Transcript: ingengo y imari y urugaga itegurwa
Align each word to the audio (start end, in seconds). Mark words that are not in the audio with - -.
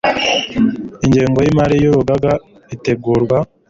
ingengo 1.05 1.37
y 1.41 1.49
imari 1.51 1.75
y 1.83 1.87
urugaga 1.91 2.31
itegurwa 2.75 3.37